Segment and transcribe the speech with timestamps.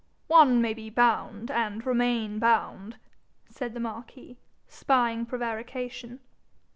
[0.25, 2.95] 'One may be bound and remain bound,'
[3.51, 6.21] said the marquis, spying prevarication.